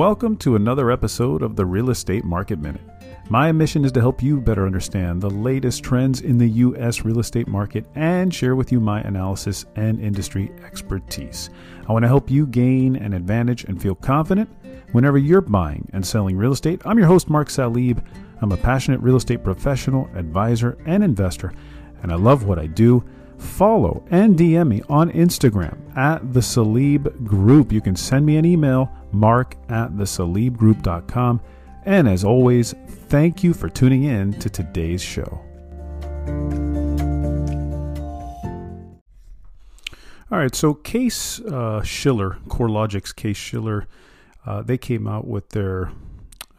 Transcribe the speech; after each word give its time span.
welcome 0.00 0.34
to 0.34 0.56
another 0.56 0.90
episode 0.90 1.42
of 1.42 1.56
the 1.56 1.66
Real 1.66 1.90
Estate 1.90 2.24
Market 2.24 2.58
Minute. 2.58 2.80
My 3.28 3.52
mission 3.52 3.84
is 3.84 3.92
to 3.92 4.00
help 4.00 4.22
you 4.22 4.40
better 4.40 4.64
understand 4.64 5.20
the 5.20 5.28
latest 5.28 5.84
trends 5.84 6.22
in 6.22 6.38
the 6.38 6.48
U.S. 6.48 7.04
real 7.04 7.18
estate 7.18 7.46
market 7.46 7.84
and 7.96 8.32
share 8.32 8.56
with 8.56 8.72
you 8.72 8.80
my 8.80 9.02
analysis 9.02 9.66
and 9.76 10.00
industry 10.00 10.52
expertise. 10.64 11.50
I 11.86 11.92
want 11.92 12.04
to 12.04 12.08
help 12.08 12.30
you 12.30 12.46
gain 12.46 12.96
an 12.96 13.12
advantage 13.12 13.64
and 13.64 13.78
feel 13.78 13.94
confident 13.94 14.48
whenever 14.92 15.18
you're 15.18 15.42
buying 15.42 15.86
and 15.92 16.06
selling 16.06 16.38
real 16.38 16.52
estate. 16.52 16.80
I'm 16.86 16.96
your 16.96 17.06
host, 17.06 17.28
Mark 17.28 17.48
Salib. 17.48 18.02
I'm 18.40 18.52
a 18.52 18.56
passionate 18.56 19.00
real 19.00 19.16
estate 19.16 19.44
professional, 19.44 20.08
advisor, 20.14 20.78
and 20.86 21.04
investor, 21.04 21.52
and 22.02 22.10
I 22.10 22.14
love 22.14 22.46
what 22.46 22.58
I 22.58 22.68
do 22.68 23.04
follow 23.40 24.04
and 24.10 24.36
DM 24.36 24.68
me 24.68 24.82
on 24.88 25.10
Instagram 25.12 25.76
at 25.96 26.32
the 26.32 26.40
Salib 26.40 27.24
Group. 27.24 27.72
You 27.72 27.80
can 27.80 27.96
send 27.96 28.24
me 28.24 28.36
an 28.36 28.44
email, 28.44 28.90
mark 29.12 29.56
at 29.68 29.96
the 29.96 30.04
salibgroup.com. 30.04 31.40
And 31.84 32.08
as 32.08 32.24
always, 32.24 32.74
thank 33.08 33.42
you 33.42 33.54
for 33.54 33.68
tuning 33.68 34.04
in 34.04 34.32
to 34.34 34.50
today's 34.50 35.02
show. 35.02 35.40
All 40.32 40.38
right, 40.38 40.54
so 40.54 40.74
Case 40.74 41.40
uh, 41.40 41.82
Shiller, 41.82 42.38
CoreLogic's 42.46 43.12
Case 43.12 43.36
Shiller, 43.36 43.88
uh, 44.46 44.62
they 44.62 44.78
came 44.78 45.08
out 45.08 45.26
with 45.26 45.48
their 45.48 45.90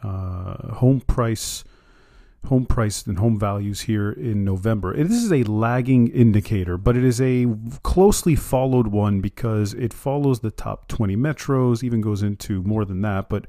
uh, 0.03 0.73
home 0.73 0.99
price 1.01 1.63
home 2.45 2.65
price 2.65 3.05
and 3.05 3.19
home 3.19 3.39
values 3.39 3.81
here 3.81 4.11
in 4.11 4.43
November. 4.43 4.95
This 4.95 5.23
is 5.23 5.31
a 5.31 5.43
lagging 5.43 6.07
indicator, 6.07 6.77
but 6.77 6.97
it 6.97 7.03
is 7.03 7.21
a 7.21 7.47
closely 7.83 8.35
followed 8.35 8.87
one 8.87 9.21
because 9.21 9.73
it 9.73 9.93
follows 9.93 10.39
the 10.39 10.51
top 10.51 10.87
20 10.87 11.15
metros, 11.15 11.83
even 11.83 12.01
goes 12.01 12.23
into 12.23 12.63
more 12.63 12.83
than 12.83 13.01
that. 13.01 13.29
But 13.29 13.45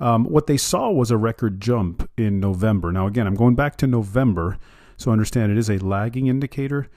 um, 0.00 0.24
what 0.24 0.46
they 0.46 0.56
saw 0.56 0.90
was 0.90 1.10
a 1.10 1.16
record 1.16 1.60
jump 1.60 2.08
in 2.16 2.40
November. 2.40 2.92
Now, 2.92 3.06
again, 3.06 3.26
I'm 3.26 3.34
going 3.34 3.56
back 3.56 3.76
to 3.78 3.86
November, 3.86 4.56
so 4.96 5.10
understand 5.10 5.50
it 5.50 5.58
is 5.58 5.68
a 5.68 5.78
lagging 5.78 6.28
indicator. 6.28 6.88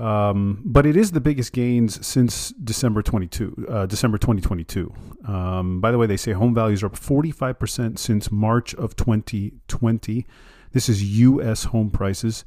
Um, 0.00 0.62
but 0.64 0.86
it 0.86 0.96
is 0.96 1.10
the 1.12 1.20
biggest 1.20 1.52
gains 1.52 2.04
since 2.06 2.50
December 2.52 3.02
22, 3.02 3.66
uh, 3.68 3.86
December 3.86 4.16
2022. 4.16 4.94
Um, 5.26 5.82
by 5.82 5.90
the 5.90 5.98
way, 5.98 6.06
they 6.06 6.16
say 6.16 6.32
home 6.32 6.54
values 6.54 6.82
are 6.82 6.86
up 6.86 6.94
45% 6.94 7.98
since 7.98 8.32
March 8.32 8.74
of 8.76 8.96
2020. 8.96 10.26
This 10.72 10.88
is 10.88 11.02
U.S. 11.02 11.64
home 11.64 11.90
prices. 11.90 12.46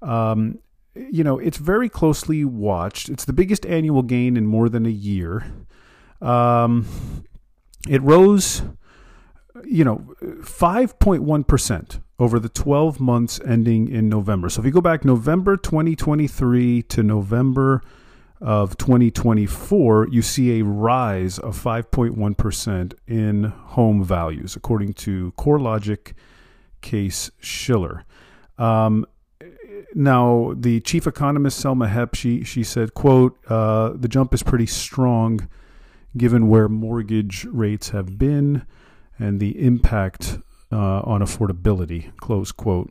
Um, 0.00 0.60
you 0.94 1.24
know, 1.24 1.40
it's 1.40 1.56
very 1.56 1.88
closely 1.88 2.44
watched. 2.44 3.08
It's 3.08 3.24
the 3.24 3.32
biggest 3.32 3.66
annual 3.66 4.02
gain 4.02 4.36
in 4.36 4.46
more 4.46 4.68
than 4.68 4.86
a 4.86 4.90
year. 4.90 5.44
Um, 6.20 6.86
it 7.88 8.00
rose, 8.02 8.62
you 9.64 9.82
know, 9.82 10.14
5.1% 10.22 12.00
over 12.22 12.38
the 12.38 12.48
12 12.48 13.00
months 13.00 13.40
ending 13.44 13.88
in 13.88 14.08
November. 14.08 14.48
So 14.48 14.60
if 14.60 14.64
you 14.64 14.70
go 14.70 14.80
back 14.80 15.04
November 15.04 15.56
2023 15.56 16.82
to 16.84 17.02
November 17.02 17.82
of 18.40 18.76
2024, 18.76 20.06
you 20.08 20.22
see 20.22 20.60
a 20.60 20.64
rise 20.64 21.40
of 21.40 21.60
5.1% 21.60 22.94
in 23.08 23.44
home 23.44 24.04
values, 24.04 24.54
according 24.54 24.92
to 24.94 25.32
CoreLogic 25.36 26.12
Case 26.80 27.32
Shiller. 27.40 28.04
Um, 28.56 29.04
now, 29.92 30.54
the 30.56 30.78
chief 30.80 31.08
economist 31.08 31.58
Selma 31.58 31.88
Hepp, 31.88 32.14
she 32.14 32.44
she 32.44 32.62
said, 32.62 32.94
"quote 32.94 33.36
uh, 33.50 33.94
The 33.96 34.08
jump 34.08 34.32
is 34.32 34.44
pretty 34.44 34.66
strong, 34.66 35.48
given 36.16 36.48
where 36.48 36.68
mortgage 36.68 37.46
rates 37.46 37.88
have 37.90 38.16
been 38.16 38.64
and 39.18 39.40
the 39.40 39.60
impact 39.60 40.38
uh, 40.72 41.02
on 41.04 41.20
affordability." 41.20 42.16
Close 42.16 42.50
quote. 42.52 42.90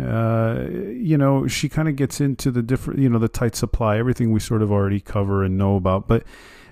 Uh, 0.00 0.66
you 0.70 1.16
know, 1.16 1.46
she 1.46 1.70
kind 1.70 1.88
of 1.88 1.96
gets 1.96 2.20
into 2.20 2.50
the 2.50 2.62
different, 2.62 3.00
you 3.00 3.08
know, 3.08 3.18
the 3.18 3.28
tight 3.28 3.56
supply, 3.56 3.96
everything 3.96 4.30
we 4.30 4.40
sort 4.40 4.60
of 4.60 4.70
already 4.70 5.00
cover 5.00 5.42
and 5.42 5.56
know 5.56 5.76
about. 5.76 6.06
But 6.06 6.24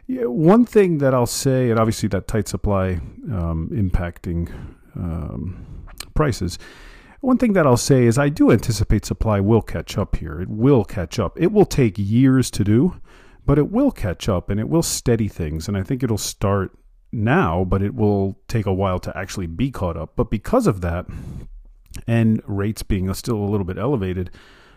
one 0.07 0.67
thing 0.67 0.99
that 0.99 1.15
I'll 1.15 1.25
say, 1.25 1.71
and 1.71 1.81
obviously 1.81 2.09
that 2.11 2.29
tight 2.29 2.49
supply 2.49 3.01
um, 3.33 3.71
impacting 3.73 4.51
um, 4.97 5.87
prices. 6.15 6.59
One 7.21 7.39
thing 7.39 7.55
that 7.55 7.67
I'll 7.67 7.77
say 7.77 8.05
is 8.05 8.19
I 8.19 8.29
do 8.29 8.51
anticipate 8.51 9.07
supply 9.07 9.41
will 9.41 9.63
catch 9.63 9.97
up 9.97 10.17
here. 10.17 10.41
It 10.41 10.49
will 10.49 10.85
catch 10.85 11.19
up. 11.19 11.41
It 11.41 11.53
will 11.53 11.65
take 11.65 11.95
years 11.97 12.51
to 12.53 12.65
do, 12.65 13.01
but 13.47 13.59
it 13.59 13.71
will 13.71 13.91
catch 13.91 14.29
up 14.29 14.51
and 14.51 14.61
it 14.61 14.69
will 14.69 14.83
steady 14.83 15.29
things. 15.29 15.67
And 15.67 15.77
I 15.77 15.83
think 15.83 16.03
it'll 16.03 16.19
start 16.19 16.77
now, 17.15 17.65
but 17.65 17.83
it 17.83 17.95
will 17.95 18.39
take 18.49 18.67
a 18.67 18.73
while 18.73 18.99
to 19.01 19.17
actually 19.17 19.47
be 19.47 19.71
caught 19.71 19.97
up. 19.97 20.13
But 20.17 20.31
because 20.31 20.67
of 20.67 20.81
that, 20.83 21.07
and 22.07 22.43
rates 22.47 22.83
being 22.83 23.13
still 23.15 23.37
a 23.37 23.51
little 23.51 23.65
bit 23.65 23.79
elevated, 23.79 24.31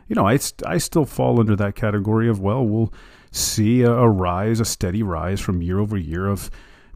you 0.08 0.16
know, 0.16 0.28
I, 0.28 0.40
I 0.66 0.78
still 0.78 1.06
fall 1.06 1.40
under 1.40 1.56
that 1.56 1.75
category 1.75 2.30
of, 2.30 2.40
well, 2.40 2.66
we'll 2.66 2.94
see 3.31 3.81
a, 3.81 3.92
a 3.92 4.09
rise, 4.09 4.59
a 4.59 4.66
steady 4.66 5.03
rise 5.03 5.42
from 5.42 5.62
year 5.62 5.80
over 5.80 5.98
year 5.98 6.28
of 6.28 6.50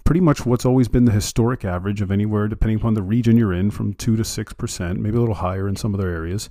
pretty 0.03 0.21
much 0.21 0.45
what's 0.45 0.65
always 0.65 0.87
been 0.87 1.05
the 1.05 1.11
historic 1.11 1.65
average 1.65 2.01
of 2.01 2.11
anywhere, 2.11 2.47
depending 2.47 2.77
upon 2.77 2.93
the 2.93 3.03
region 3.03 3.37
you're 3.37 3.53
in, 3.53 3.71
from 3.71 3.93
2 3.93 4.15
to 4.15 4.23
6%, 4.23 4.97
maybe 4.97 5.17
a 5.17 5.19
little 5.19 5.35
higher 5.35 5.67
in 5.67 5.75
some 5.75 5.93
other 5.93 6.09
areas. 6.09 6.49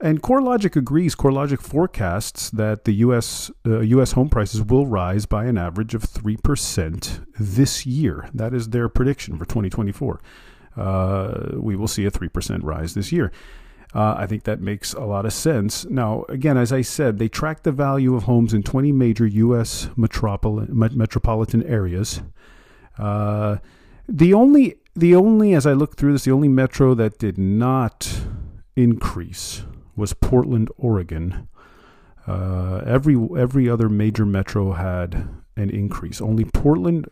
And 0.00 0.22
CoreLogic 0.22 0.76
agrees. 0.76 1.16
CoreLogic 1.16 1.60
forecasts 1.60 2.50
that 2.50 2.84
the 2.84 2.92
U.S. 2.92 3.50
Uh, 3.66 3.80
U.S. 3.80 4.12
home 4.12 4.28
prices 4.28 4.62
will 4.62 4.86
rise 4.86 5.26
by 5.26 5.46
an 5.46 5.58
average 5.58 5.94
of 5.94 6.04
three 6.04 6.36
percent 6.36 7.20
this 7.38 7.84
year. 7.84 8.28
That 8.32 8.54
is 8.54 8.68
their 8.68 8.88
prediction 8.88 9.36
for 9.36 9.44
2024. 9.44 10.20
Uh, 10.76 11.48
we 11.54 11.74
will 11.74 11.88
see 11.88 12.04
a 12.04 12.10
three 12.10 12.28
percent 12.28 12.62
rise 12.62 12.94
this 12.94 13.10
year. 13.10 13.32
Uh, 13.92 14.14
I 14.18 14.26
think 14.26 14.44
that 14.44 14.60
makes 14.60 14.92
a 14.92 15.00
lot 15.00 15.24
of 15.24 15.32
sense. 15.32 15.84
Now, 15.86 16.24
again, 16.28 16.56
as 16.56 16.72
I 16.72 16.82
said, 16.82 17.18
they 17.18 17.28
track 17.28 17.62
the 17.62 17.72
value 17.72 18.14
of 18.14 18.24
homes 18.24 18.52
in 18.52 18.62
20 18.62 18.92
major 18.92 19.26
U.S. 19.26 19.88
metropolitan 19.96 21.62
areas. 21.64 22.20
Uh, 22.98 23.56
the 24.06 24.32
only 24.32 24.76
the 24.94 25.16
only 25.16 25.54
as 25.54 25.66
I 25.66 25.72
look 25.72 25.96
through 25.96 26.12
this, 26.12 26.24
the 26.24 26.32
only 26.32 26.48
metro 26.48 26.94
that 26.94 27.18
did 27.18 27.36
not 27.36 28.20
increase 28.76 29.64
was 29.98 30.14
Portland, 30.14 30.70
Oregon. 30.76 31.48
Uh, 32.26 32.82
every 32.86 33.16
every 33.36 33.68
other 33.68 33.88
major 33.88 34.24
metro 34.24 34.72
had 34.72 35.28
an 35.56 35.70
increase. 35.70 36.20
Only 36.20 36.44
Portland, 36.44 37.08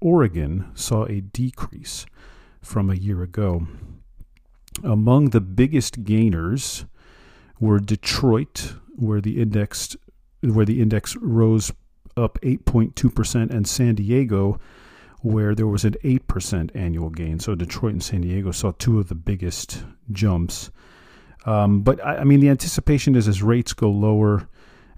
Oregon 0.00 0.70
saw 0.74 1.04
a 1.04 1.20
decrease 1.20 2.06
from 2.60 2.90
a 2.90 2.94
year 2.94 3.22
ago. 3.22 3.66
Among 4.82 5.30
the 5.30 5.40
biggest 5.40 6.04
gainers 6.04 6.86
were 7.60 7.78
Detroit, 7.78 8.74
where 8.96 9.20
the 9.20 9.40
index 9.40 9.96
where 10.40 10.64
the 10.64 10.80
index 10.80 11.16
rose 11.16 11.72
up 12.16 12.38
8.2%, 12.42 13.50
and 13.50 13.66
San 13.66 13.94
Diego, 13.96 14.60
where 15.20 15.54
there 15.54 15.66
was 15.66 15.84
an 15.84 15.94
8% 16.04 16.70
annual 16.74 17.10
gain. 17.10 17.40
So 17.40 17.54
Detroit 17.54 17.92
and 17.94 18.02
San 18.02 18.20
Diego 18.20 18.50
saw 18.50 18.72
two 18.72 19.00
of 19.00 19.08
the 19.08 19.14
biggest 19.14 19.84
jumps. 20.12 20.70
Um, 21.46 21.82
but 21.82 22.04
I, 22.04 22.18
I, 22.18 22.24
mean, 22.24 22.40
the 22.40 22.48
anticipation 22.48 23.14
is 23.14 23.28
as 23.28 23.42
rates 23.42 23.72
go 23.72 23.90
lower, 23.90 24.48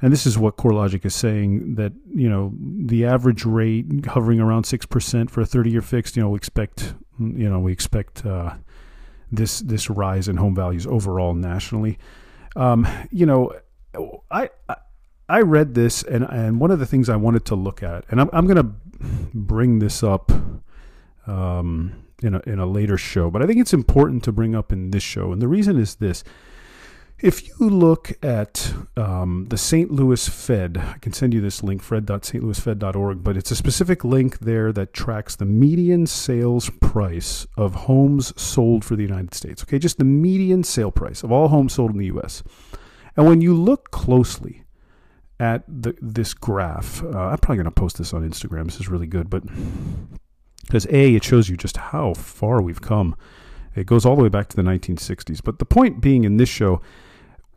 and 0.01 0.13
this 0.13 0.27
is 0.27 0.39
what 0.39 0.57
CoreLogic 0.57 1.05
is 1.05 1.15
saying 1.15 1.75
that 1.77 1.93
you 2.15 2.29
know 2.29 2.53
the 2.61 3.05
average 3.05 3.45
rate 3.45 4.07
hovering 4.07 4.41
around 4.41 4.65
six 4.65 4.87
percent 4.87 5.31
for 5.31 5.41
a 5.41 5.47
thirty-year 5.47 5.83
fixed. 5.83 6.17
You 6.17 6.23
know, 6.23 6.31
we 6.31 6.37
expect 6.37 6.95
you 7.19 7.49
know 7.49 7.59
we 7.59 7.73
expect 7.73 8.25
uh, 8.25 8.55
this 9.33 9.61
this 9.61 9.91
rise 9.91 10.29
in 10.29 10.37
home 10.37 10.55
values 10.55 10.87
overall 10.87 11.35
nationally. 11.35 11.99
Um, 12.55 12.87
you 13.11 13.27
know, 13.27 13.53
I, 14.31 14.51
I 14.69 14.77
I 15.29 15.41
read 15.41 15.75
this, 15.75 16.03
and, 16.03 16.25
and 16.25 16.61
one 16.61 16.71
of 16.71 16.79
the 16.79 16.87
things 16.87 17.09
I 17.09 17.17
wanted 17.17 17.45
to 17.47 17.57
look 17.57 17.83
at, 17.83 18.05
and 18.11 18.21
I'm, 18.21 18.31
I'm 18.33 18.47
going 18.47 18.57
to 18.57 18.73
bring 19.35 19.81
this 19.81 20.03
up 20.03 20.31
um, 21.27 22.06
in, 22.23 22.35
a, 22.35 22.41
in 22.47 22.59
a 22.59 22.67
later 22.67 22.97
show, 22.97 23.31
but 23.31 23.43
I 23.43 23.47
think 23.47 23.61
it's 23.61 23.75
important 23.75 24.25
to 24.25 24.33
bring 24.33 24.55
up 24.55 24.73
in 24.73 24.91
this 24.91 25.03
show. 25.03 25.33
And 25.33 25.41
the 25.41 25.49
reason 25.49 25.79
is 25.79 25.97
this 25.97 26.25
if 27.19 27.49
you 27.49 27.71
look 27.71 28.13
at 28.23 28.75
um, 28.97 29.47
the 29.49 29.57
St. 29.57 29.91
Louis 29.91 30.29
Fed, 30.29 30.77
I 30.77 30.99
can 30.99 31.15
send 31.15 31.33
you 31.33 31.41
this 31.41 31.63
link, 31.63 31.83
fred.stlouisfed.org, 31.83 33.25
but 33.25 33.39
it's 33.39 33.51
a 33.51 33.57
specific 33.57 34.05
link 34.05 34.41
there 34.41 34.71
that 34.73 34.93
tracks 34.93 35.35
the 35.35 35.47
median 35.47 36.07
sales 36.07 36.71
price 36.83 37.47
of 37.57 37.75
homes 37.75 38.39
sold 38.41 38.85
for 38.85 38.97
the 38.97 39.03
United 39.03 39.33
States. 39.33 39.63
Okay, 39.63 39.79
just 39.79 39.97
the 39.97 40.05
median 40.05 40.63
sale 40.63 40.91
price 40.91 41.23
of 41.23 41.33
all 41.33 41.49
homes 41.49 41.73
sold 41.73 41.93
in 41.93 41.99
the 41.99 42.07
U.S. 42.07 42.43
And 43.17 43.27
when 43.27 43.41
you 43.41 43.55
look 43.55 43.91
closely 43.91 44.67
at 45.39 45.65
the, 45.69 45.95
this 46.01 46.35
graph. 46.35 47.03
Uh, 47.03 47.09
I'm 47.09 47.39
probably 47.39 47.57
going 47.57 47.65
to 47.65 47.71
post 47.71 47.99
this 47.99 48.15
on 48.15 48.29
Instagram. 48.29 48.65
This 48.67 48.81
is 48.81 48.89
really 48.89 49.07
good, 49.07 49.29
but 49.29 49.43
because 50.67 50.87
A, 50.87 51.15
it 51.15 51.25
shows 51.25 51.49
you 51.49 51.57
just 51.57 51.77
how 51.77 52.15
far 52.15 52.61
we've 52.61 52.81
come. 52.81 53.17
It 53.75 53.87
goes 53.87 54.07
all 54.07 54.17
the 54.17 54.23
way 54.23 54.29
back 54.29 54.49
to 54.49 54.57
the 54.57 54.63
1960s. 54.63 55.43
But 55.43 55.59
the 55.59 55.65
point 55.65 56.01
being 56.01 56.25
in 56.25 56.39
this 56.39 56.49
show, 56.49 56.81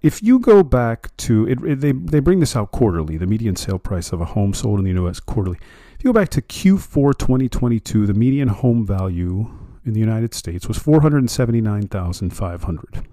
if 0.02 0.24
you 0.24 0.40
go 0.40 0.64
back 0.64 1.16
to 1.18 1.48
it, 1.48 1.64
it, 1.64 1.82
they 1.82 1.92
they 1.92 2.20
bring 2.20 2.40
this 2.40 2.56
out 2.56 2.72
quarterly, 2.72 3.18
the 3.18 3.28
median 3.28 3.56
sale 3.56 3.80
price 3.80 4.12
of 4.12 4.22
a 4.22 4.26
home 4.26 4.54
sold 4.54 4.80
in 4.80 4.86
the 4.86 4.92
U.S. 4.92 5.20
quarterly. 5.20 5.58
If 5.98 6.04
you 6.04 6.14
go 6.14 6.20
back 6.20 6.30
to 6.30 6.42
Q4 6.42 7.18
2022, 7.18 8.06
the 8.06 8.14
median 8.14 8.48
home 8.48 8.86
value 8.86 9.50
in 9.86 9.94
the 9.94 10.00
United 10.00 10.34
States 10.34 10.68
was 10.68 10.78
479,500. 10.78 13.08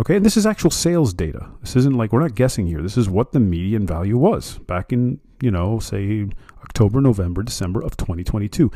Okay, 0.00 0.16
and 0.16 0.24
this 0.24 0.36
is 0.36 0.46
actual 0.46 0.70
sales 0.70 1.12
data. 1.12 1.48
This 1.60 1.76
isn't 1.76 1.96
like 1.96 2.12
we're 2.12 2.20
not 2.20 2.34
guessing 2.34 2.66
here. 2.66 2.82
This 2.82 2.96
is 2.96 3.10
what 3.10 3.32
the 3.32 3.40
median 3.40 3.86
value 3.86 4.16
was 4.16 4.58
back 4.58 4.92
in, 4.92 5.20
you 5.40 5.50
know, 5.50 5.80
say 5.80 6.28
October, 6.72 7.02
November, 7.02 7.42
December 7.42 7.82
of 7.82 7.98
2022. 7.98 8.70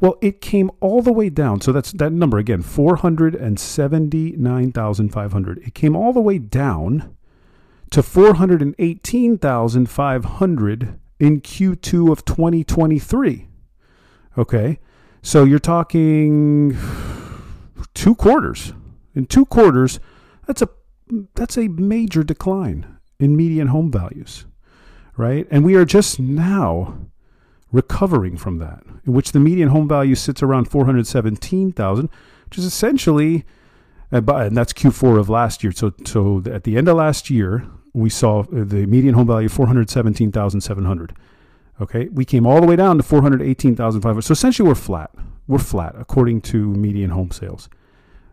Well, 0.00 0.16
it 0.22 0.40
came 0.40 0.70
all 0.80 1.02
the 1.02 1.12
way 1.12 1.28
down. 1.28 1.60
So 1.60 1.70
that's 1.70 1.92
that 1.92 2.12
number 2.12 2.38
again, 2.38 2.62
479,500. 2.62 5.58
It 5.58 5.74
came 5.74 5.94
all 5.94 6.14
the 6.14 6.22
way 6.22 6.38
down 6.38 7.14
to 7.90 8.02
418,500 8.02 10.98
in 11.20 11.42
Q2 11.42 12.10
of 12.10 12.24
2023. 12.24 13.48
Okay. 14.38 14.78
So 15.22 15.44
you're 15.44 15.58
talking 15.58 16.74
two 17.92 18.14
quarters. 18.14 18.72
In 19.14 19.26
two 19.26 19.44
quarters, 19.44 20.00
that's 20.46 20.62
a 20.62 20.70
that's 21.34 21.58
a 21.58 21.68
major 21.68 22.22
decline 22.22 22.96
in 23.18 23.36
median 23.36 23.66
home 23.68 23.92
values, 23.92 24.46
right? 25.16 25.46
And 25.50 25.64
we 25.64 25.74
are 25.74 25.84
just 25.84 26.18
now 26.18 27.06
recovering 27.72 28.36
from 28.36 28.58
that, 28.58 28.82
in 29.06 29.12
which 29.12 29.32
the 29.32 29.40
median 29.40 29.68
home 29.68 29.88
value 29.88 30.14
sits 30.14 30.42
around 30.42 30.66
417,000, 30.66 32.10
which 32.46 32.58
is 32.58 32.64
essentially 32.64 33.44
and 34.10 34.56
that's 34.56 34.72
Q4 34.72 35.18
of 35.18 35.28
last 35.28 35.62
year. 35.64 35.72
So 35.72 35.92
so 36.04 36.42
at 36.46 36.64
the 36.64 36.76
end 36.76 36.88
of 36.88 36.96
last 36.96 37.30
year, 37.30 37.66
we 37.92 38.10
saw 38.10 38.42
the 38.44 38.86
median 38.86 39.14
home 39.14 39.26
value 39.26 39.48
417,700. 39.48 41.14
Okay, 41.80 42.08
we 42.08 42.24
came 42.24 42.46
all 42.46 42.60
the 42.60 42.66
way 42.66 42.76
down 42.76 42.96
to 42.96 43.02
418,500. 43.02 44.22
So 44.22 44.32
essentially, 44.32 44.66
we're 44.66 44.74
flat. 44.74 45.10
We're 45.46 45.58
flat 45.58 45.94
according 45.98 46.40
to 46.42 46.72
median 46.74 47.10
home 47.10 47.30
sales. 47.30 47.68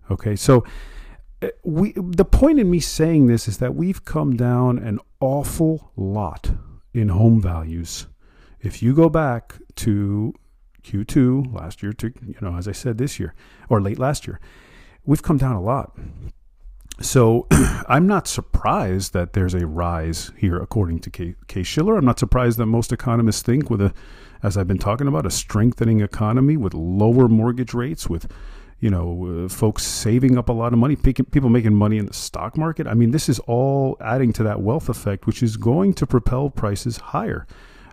Okay, 0.09 0.35
so 0.35 0.63
uh, 1.41 1.47
we 1.63 1.93
the 1.95 2.25
point 2.25 2.59
in 2.59 2.69
me 2.69 2.79
saying 2.79 3.27
this 3.27 3.47
is 3.47 3.57
that 3.57 3.75
we've 3.75 4.05
come 4.05 4.35
down 4.35 4.77
an 4.77 4.99
awful 5.19 5.91
lot 5.95 6.51
in 6.93 7.09
home 7.09 7.41
values. 7.41 8.07
If 8.63 8.81
you 8.81 8.95
go 8.95 9.09
back 9.09 9.55
to 9.75 10.33
Q2 10.83 11.53
last 11.53 11.83
year 11.83 11.91
to 11.93 12.13
you 12.25 12.35
know 12.41 12.55
as 12.57 12.67
I 12.67 12.71
said 12.71 12.97
this 12.97 13.19
year 13.19 13.35
or 13.69 13.81
late 13.81 13.99
last 13.99 14.25
year, 14.25 14.39
we've 15.05 15.21
come 15.21 15.37
down 15.37 15.55
a 15.55 15.61
lot. 15.61 15.97
So 17.01 17.47
I'm 17.51 18.07
not 18.07 18.25
surprised 18.25 19.13
that 19.13 19.33
there's 19.33 19.53
a 19.53 19.67
rise 19.67 20.31
here, 20.37 20.57
according 20.57 20.99
to 20.99 21.35
Case 21.47 21.67
Shiller. 21.67 21.97
I'm 21.97 22.05
not 22.05 22.19
surprised 22.19 22.57
that 22.59 22.67
most 22.67 22.93
economists 22.93 23.41
think, 23.41 23.69
with 23.69 23.81
a, 23.81 23.93
as 24.43 24.55
I've 24.55 24.67
been 24.67 24.77
talking 24.77 25.07
about, 25.07 25.25
a 25.25 25.31
strengthening 25.31 25.99
economy 25.99 26.55
with 26.55 26.73
lower 26.73 27.27
mortgage 27.27 27.73
rates, 27.73 28.07
with 28.07 28.31
you 28.79 28.89
know 28.89 29.45
uh, 29.45 29.49
folks 29.49 29.83
saving 29.83 30.37
up 30.37 30.47
a 30.47 30.53
lot 30.53 30.71
of 30.71 30.79
money, 30.79 30.95
people 30.95 31.49
making 31.49 31.73
money 31.73 31.97
in 31.97 32.05
the 32.05 32.13
stock 32.13 32.57
market. 32.57 32.87
I 32.87 32.93
mean, 32.93 33.11
this 33.11 33.27
is 33.27 33.39
all 33.39 33.97
adding 33.99 34.31
to 34.33 34.43
that 34.43 34.61
wealth 34.61 34.87
effect, 34.87 35.25
which 35.25 35.43
is 35.43 35.57
going 35.57 35.95
to 35.95 36.07
propel 36.07 36.49
prices 36.49 36.95
higher. 36.97 37.45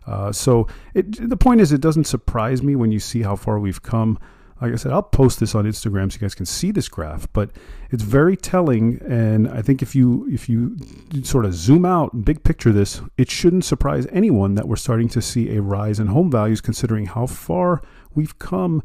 Uh, 0.07 0.33
so 0.33 0.67
it, 0.95 1.29
the 1.29 1.37
point 1.37 1.61
is, 1.61 1.73
it 1.73 1.81
doesn't 1.81 2.05
surprise 2.05 2.63
me 2.63 2.75
when 2.77 2.91
you 2.91 3.01
see 3.01 3.23
how 3.23 3.37
far 3.37 3.59
we've 3.59 3.83
come 3.83 4.19
like 4.61 4.73
I 4.73 4.77
said, 4.77 4.93
I'll 4.93 5.03
post 5.03 5.41
this 5.41 5.55
on 5.55 5.65
Instagram 5.65 6.13
so 6.13 6.17
you 6.17 6.21
guys 6.21 6.35
can 6.35 6.45
see 6.45 6.71
this 6.71 6.89
graph, 6.89 7.27
but 7.33 7.51
it's 7.91 8.03
very 8.03 8.37
telling. 8.37 9.01
And 9.07 9.49
I 9.49 9.63
think 9.63 9.81
if 9.81 9.95
you 9.95 10.29
if 10.31 10.49
you 10.49 10.77
sort 11.23 11.47
of 11.47 11.55
zoom 11.55 11.87
out, 11.87 12.13
and 12.13 12.25
big 12.25 12.45
picture 12.45 12.71
this, 12.71 13.01
it 13.17 13.31
shouldn't 13.31 13.65
surprise 13.65 14.07
anyone 14.13 14.55
that 14.57 14.69
we're 14.69 14.77
starting 14.77 15.09
to 15.11 15.23
see 15.23 15.57
a 15.57 15.63
rise 15.63 15.99
in 15.99 16.09
home 16.09 16.31
values, 16.31 16.61
considering 16.61 17.07
how 17.07 17.27
far 17.27 17.81
we've 18.15 18.39
come 18.39 18.83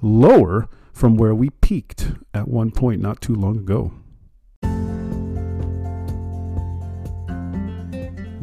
lower 0.00 0.68
from 0.92 1.16
where 1.16 1.34
we 1.34 1.50
peaked 1.50 2.12
at 2.32 2.48
one 2.48 2.70
point 2.70 3.02
not 3.02 3.20
too 3.20 3.34
long 3.34 3.58
ago. 3.58 3.92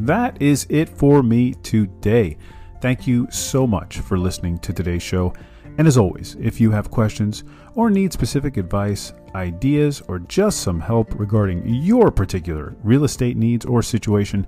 That 0.08 0.40
is 0.40 0.66
it 0.70 0.88
for 0.88 1.22
me 1.22 1.52
today. 1.62 2.38
Thank 2.80 3.06
you 3.06 3.28
so 3.30 3.66
much 3.66 3.98
for 3.98 4.16
listening 4.16 4.56
to 4.60 4.72
today's 4.72 5.02
show. 5.02 5.34
And 5.76 5.86
as 5.86 5.98
always, 5.98 6.34
if 6.40 6.62
you 6.62 6.70
have 6.70 6.90
questions 6.90 7.44
or 7.74 7.90
need 7.90 8.14
specific 8.14 8.56
advice, 8.56 9.12
ideas, 9.34 10.00
or 10.08 10.20
just 10.20 10.60
some 10.60 10.80
help 10.80 11.12
regarding 11.20 11.62
your 11.68 12.10
particular 12.10 12.74
real 12.82 13.04
estate 13.04 13.36
needs 13.36 13.66
or 13.66 13.82
situation, 13.82 14.46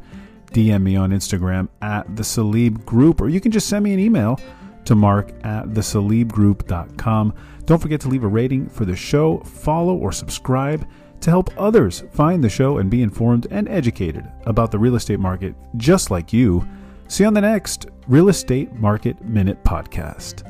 DM 0.51 0.83
me 0.83 0.97
on 0.97 1.11
Instagram 1.11 1.69
at 1.83 2.17
the 2.17 2.23
Salib 2.23 2.83
Group, 2.87 3.21
or 3.21 3.29
you 3.29 3.39
can 3.39 3.53
just 3.53 3.69
send 3.69 3.85
me 3.85 3.93
an 3.93 4.01
email 4.01 4.41
to 4.87 4.95
mark 4.95 5.31
at 5.45 5.67
thesalibgroup.com. 5.67 7.35
Don't 7.67 7.83
forget 7.83 8.01
to 8.01 8.09
leave 8.09 8.25
a 8.25 8.29
rating 8.29 8.67
for 8.67 8.87
the 8.87 8.97
show, 8.97 9.41
follow 9.41 9.95
or 9.95 10.11
subscribe 10.11 10.89
to 11.20 11.31
help 11.31 11.50
others 11.58 12.05
find 12.12 12.43
the 12.43 12.49
show 12.49 12.78
and 12.78 12.90
be 12.90 13.02
informed 13.02 13.46
and 13.50 13.69
educated 13.69 14.31
about 14.46 14.70
the 14.70 14.78
real 14.78 14.96
estate 14.96 15.20
market 15.20 15.55
just 15.76 16.11
like 16.11 16.32
you. 16.32 16.67
See 17.08 17.25
you 17.25 17.28
on 17.28 17.34
the 17.34 17.40
next 17.40 17.87
Real 18.06 18.28
Estate 18.28 18.72
Market 18.75 19.20
Minute 19.25 19.62
podcast. 19.64 20.46